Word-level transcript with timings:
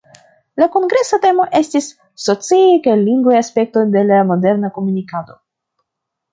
La 0.61 0.67
kongresa 0.75 1.19
temo 1.25 1.45
estis 1.59 1.89
"Sociaj 2.23 2.63
kaj 2.89 2.97
lingvaj 3.03 3.37
aspektoj 3.43 3.87
de 3.99 4.05
la 4.11 4.25
moderna 4.33 4.75
komunikado". 4.81 5.41